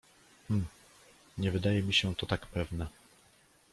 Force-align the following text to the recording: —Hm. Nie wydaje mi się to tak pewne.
—Hm. 0.47 0.65
Nie 1.37 1.51
wydaje 1.51 1.83
mi 1.83 1.93
się 1.93 2.15
to 2.15 2.25
tak 2.25 2.45
pewne. 2.47 2.87